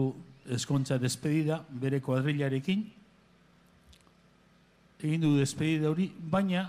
[0.55, 2.85] eskontza despedida bere kuadrilarekin,
[5.05, 6.69] egin du despedida hori, baina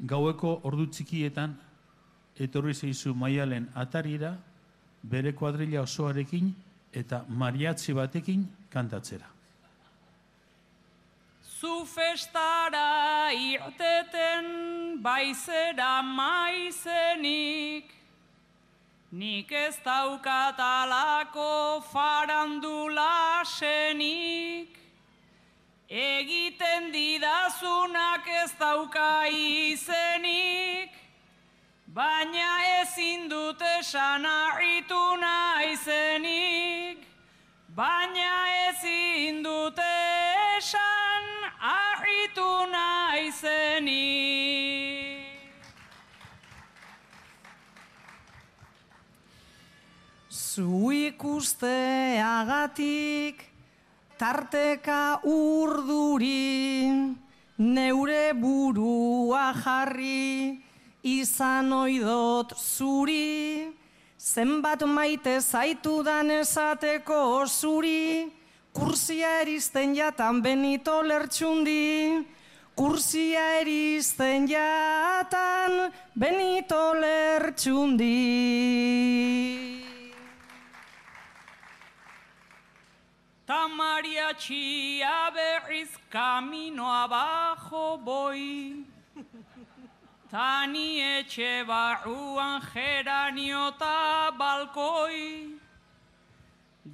[0.00, 1.54] gaueko ordu txikietan
[2.40, 4.34] etorri zeizu maialen atarira
[5.02, 6.50] bere kuadrila osoarekin
[6.92, 9.26] eta mariatzi batekin kantatzera.
[11.60, 17.84] Zu festara irteten baizera maizenik,
[19.14, 24.74] nik ez daukat alako farandula senik,
[25.88, 30.90] egiten didazunak ez dauka izenik,
[31.86, 32.50] baina
[32.80, 37.06] ezin dut esan arritu naizenik,
[37.76, 38.34] baina
[38.66, 39.78] ezin dut
[40.58, 41.24] esan
[41.76, 44.83] arritu naizenik.
[50.54, 53.42] Zu ikusteagatik
[54.14, 56.94] tarteka urduri
[57.58, 60.62] neure burua jarri
[61.02, 63.66] izan oidot zuri.
[64.14, 68.30] Zenbat maite zaitudan esateko zuri
[68.70, 72.22] kursia erizten jatan benito lertxundi.
[72.78, 79.63] Kursia erizten jatan benito lertxundi
[83.54, 88.84] Ta mariatxia berriz kamino abajo boi.
[90.28, 95.52] Ta ni etxe barruan geranio ta balkoi.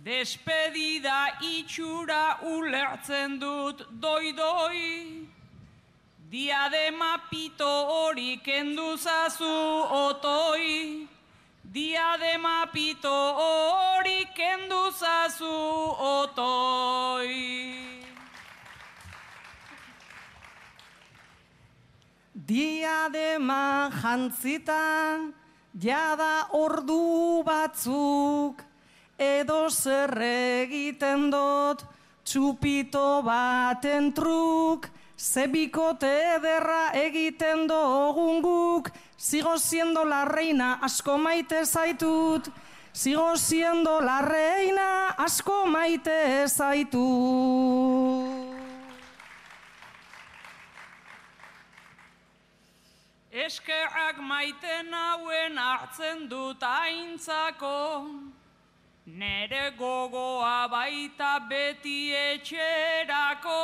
[0.04, 5.26] Despedida itxura ulertzen dut doi-doi.
[6.30, 9.56] Diadema pito hori kenduzazu
[10.04, 11.08] otoi.
[11.71, 15.47] Diadema pito hori kenduzazu
[16.03, 17.37] otoi.
[22.35, 25.31] Diadema jantzitan,
[25.79, 28.64] jada ordu batzuk,
[29.14, 31.87] edo zer egiten dut,
[32.27, 38.91] txupito baten truk, zebikote ederra egiten dogun guk,
[39.21, 42.49] sigo siendo la reina, asko maite zaitut,
[42.91, 46.97] sigo siendo la reina, asko maite zaitut.
[53.31, 58.09] Eskerrak maite nauen hartzen dut aintzako,
[59.05, 63.61] nere gogoa baita beti etxerako,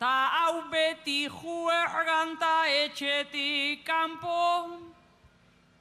[0.00, 4.80] ta hau beti juerganta etxetik kanpo,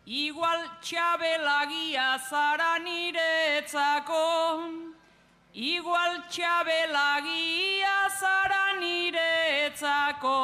[0.05, 4.27] igual txabelagia zara niretzako,
[5.55, 10.35] igual txabelagia zara niretzako.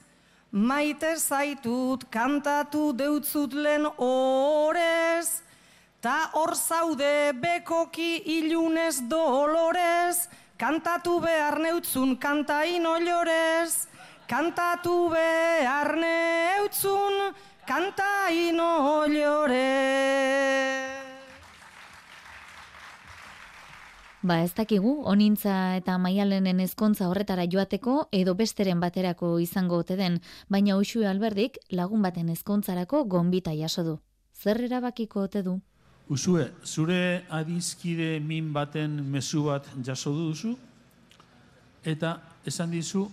[0.50, 5.28] maite zaitut kantatu deutzut lehen orez,
[6.02, 13.86] Ta hor zaude bekoki ilunez dolorez, kantatu behar neutzun kantain olorez,
[14.28, 17.14] kantatu behar neutzun
[17.70, 20.04] kantain olorez.
[24.24, 30.16] Ba, ez dakigu, onintza eta maialenen ezkontza horretara joateko edo besteren baterako izango ote den,
[30.48, 33.98] baina Uxue Alberdik lagun baten ezkontzarako gonbita jaso du.
[34.32, 35.58] Zer erabakiko ote du?
[36.08, 40.56] Usue, zure adizkide min baten mezu bat jaso duzu,
[41.84, 42.16] eta
[42.48, 43.10] esan dizu,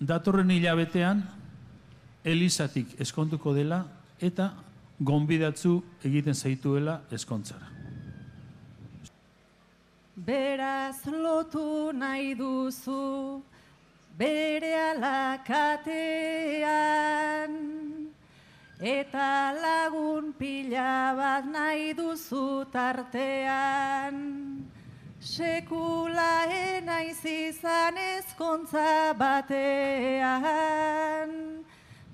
[0.00, 1.26] datorren hilabetean,
[2.24, 3.84] Elizatik eskontuko dela,
[4.20, 4.54] eta
[4.98, 7.77] gonbidatzu egiten zaituela eskontzara.
[10.26, 13.40] Beraz lotu nahi duzu
[14.18, 15.94] bere alakatean.
[18.80, 24.14] Eta lagun pila bat nahi duzu tartean.
[25.20, 30.50] Sekula enaiz izan ezkontza batean.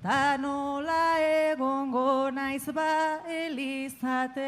[0.03, 1.17] Ta nola
[1.49, 4.45] egongo naiz ba elizatean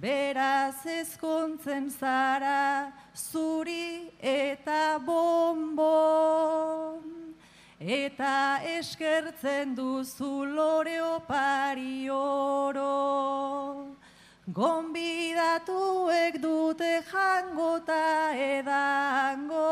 [0.00, 7.02] Beraz ezkontzen zara zuri eta bonbon.
[7.78, 13.92] Eta eskertzen duzu lore opari oro.
[14.48, 19.68] Gonbidatuek dute jango ta edango.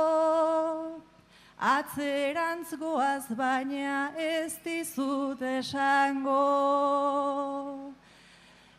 [1.58, 6.44] Atzerantz goaz baina ez dizut esango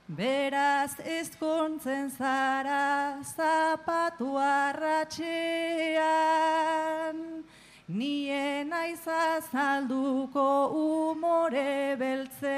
[0.10, 5.14] Beraz ezkontzen zara zapatu arratxean,
[7.88, 12.50] nien aizazalduko umore beltzean.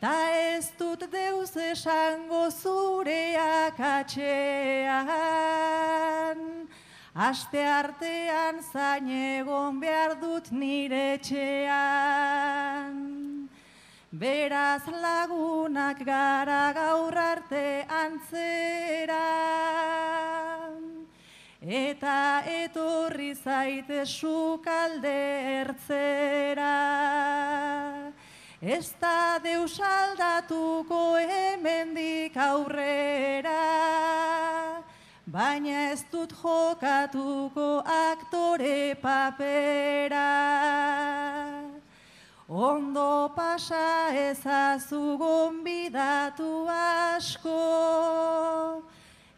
[0.00, 4.98] Ta ez dut deuz esango zureak atxean,
[7.14, 9.46] aste artean zain
[9.80, 13.17] behar dut nire txean.
[14.10, 19.20] Beraz lagunak gara gaur arte antzera.
[21.60, 25.12] Eta etorri zaite sukalde
[25.60, 26.72] ertzera.
[28.62, 33.60] Ez da deus aldatuko hemendik aurrera.
[35.26, 41.27] Baina ez dut jokatuko aktore papera
[42.50, 48.82] Ondo pasa ezazu gonbidatu asko,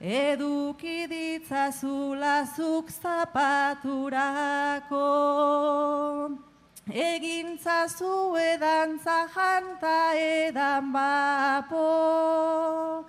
[0.01, 3.99] eduki ditzazula zuk zapaturako.
[6.87, 13.05] Egintzazu edantza janta edan bapo,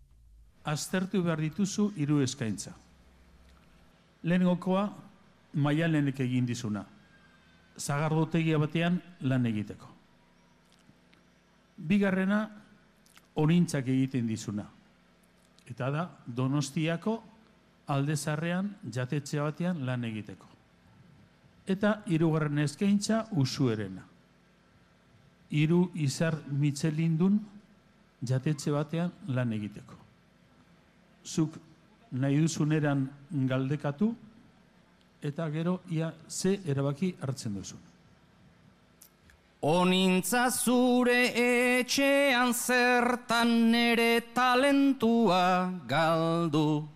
[0.63, 2.77] Aztertu behar dituzu hiru eskaintza.
[4.23, 4.87] Lehenengokoa,
[5.55, 6.85] maialenek egin dizuna.
[7.77, 9.91] Zagardotegia batean lan egiteko.
[11.77, 12.41] Bigarrena,
[13.35, 14.76] onintzak egiten dizuna.
[15.67, 17.17] Eta da, donostiako
[17.93, 20.49] aldezarrean jatetxe batean lan egiteko.
[21.67, 24.05] Eta hirugarren eskaintza usuerena.
[25.51, 27.39] Hiru izar mitzelindun
[28.27, 29.99] jatetxe batean lan egiteko.
[31.27, 31.59] Zuk
[32.13, 33.09] nahi duzuneran
[33.51, 34.13] galdekatu
[35.27, 37.77] eta gero ia ze erabaki hartzen duzu.
[39.63, 46.89] Onintza zure etxean zertan nere talentua galdu.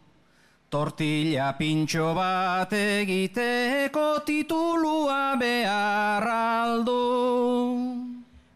[0.68, 7.00] Tortilla pintxo bat egiteko titulua behar aldu.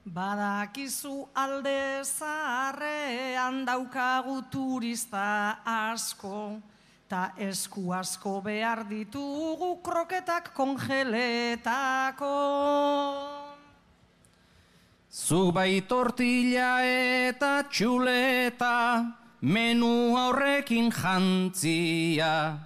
[0.05, 6.61] Badakizu alde zaharrean daukagu turista asko,
[7.09, 12.31] ta esku asko behar ditugu kroketak kongeletako.
[15.15, 19.15] Zuk bai tortilla eta txuleta,
[19.47, 22.59] menu horrekin jantzia.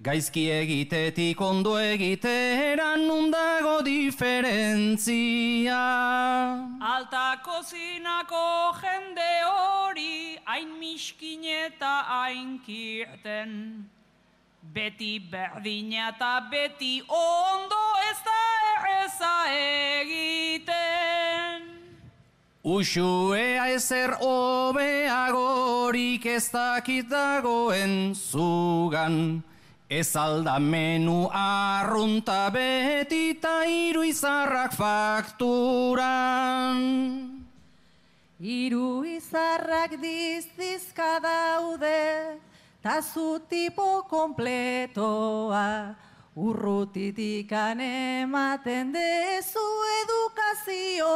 [0.00, 5.76] Gaizki egitetik ondo egiteran nundago diferentzia.
[6.80, 13.84] Alta kozinako jende hori, hain miskin eta hain kirten.
[14.72, 18.40] Beti berdina eta beti ondo ez da
[18.72, 21.73] erreza egiten.
[22.64, 29.44] Uxuea ezer obeagorik ez dakit dagoen zugan.
[29.84, 36.80] Ez alda menu arrunta beti ta hiru izarrak fakturan.
[38.40, 42.40] Hiru izarrak dizdizka daude,
[42.80, 46.00] ta zu tipo kompletoa.
[46.34, 49.62] Urrutitikan ematen dezu
[50.02, 51.14] edukazionekoa.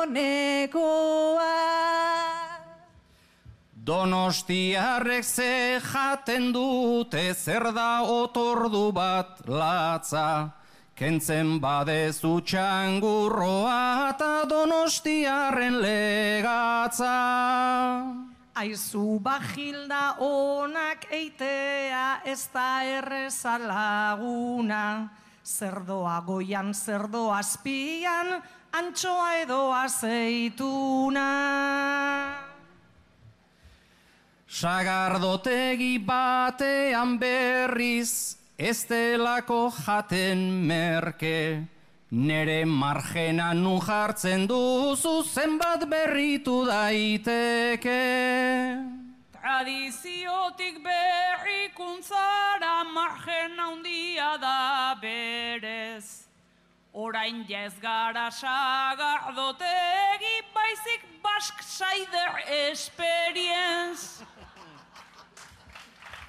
[3.75, 10.55] Donostiarrek ze jaten dute zer da otordu bat latza.
[10.95, 17.15] Kentzen badezu txangurroa eta donostiarren legatza.
[18.59, 24.83] Aizu bajilda onak eitea ez da erreza laguna.
[25.47, 28.33] Zerdoa goian, zerdoa azpian,
[28.75, 31.29] antxoa edo azeituna.
[34.49, 41.39] Sagardotegi batean berriz, ez delako jaten merke.
[42.11, 48.01] Nere margena nun jartzen duzu zenbat berritu daiteke.
[49.37, 56.25] Tradiziotik berrikuntzara margen handia da berez.
[56.95, 62.41] Orain jaz gara sagardotegi baizik bask saider
[62.71, 64.25] experience.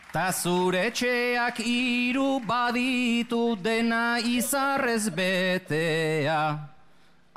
[0.10, 6.58] Ta zure etxeak hiru baditu dena izarrez betea.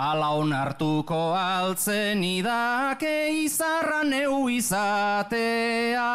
[0.00, 6.08] Ala onartuko altzen idake izarra neu izatea.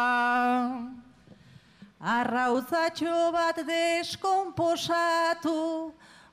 [2.00, 5.54] Arrauzatxo bat deskomposatu,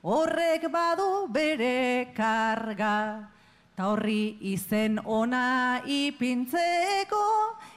[0.02, 3.30] horrek badu bere karga.
[3.76, 7.24] Ta horri izen ona ipintzeko,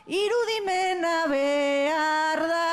[0.09, 2.69] irudimena behar da.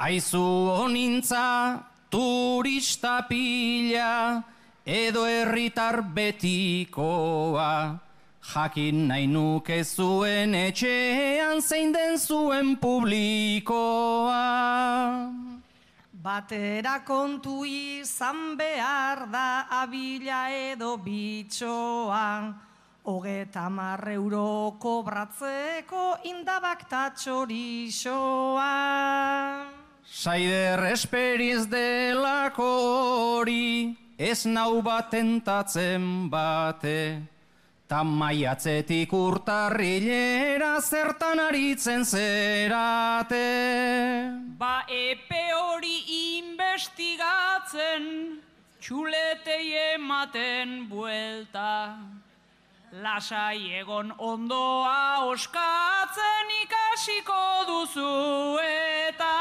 [0.00, 0.40] Aizu
[0.72, 4.42] honintza, turista pila,
[4.86, 8.00] edo herritar betikoa.
[8.48, 14.40] Jakin nahi nuke zuen etxean zein den zuen publikoa.
[16.22, 22.67] Batera kontu izan behar da abila edo bitxoa.
[23.08, 28.66] Hogeta mar euro kobratzeko indabak ta txorixoa.
[30.04, 32.66] Saider esperiz delako
[33.38, 37.24] hori, ez nau bat tentatzen bate.
[37.88, 43.40] Ta maiatzetik urtarrilera zertan aritzen zerate.
[44.60, 45.96] Ba epe hori
[46.44, 48.04] investigatzen,
[48.84, 51.72] txuletei ematen buelta.
[52.92, 59.34] Lasai egon ondoa oskatzen ikasiko duzu eta.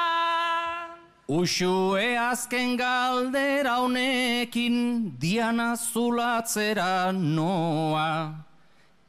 [1.32, 8.36] Uxue azken galdera honekin diana zulatzera noa.